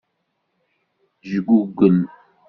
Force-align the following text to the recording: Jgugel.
Jgugel. 1.29 1.97